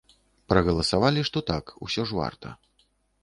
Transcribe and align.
Прагаласавалі, 0.51 1.25
што 1.29 1.43
так, 1.51 1.65
усё 1.87 2.05
ж 2.13 2.19
варта. 2.23 2.57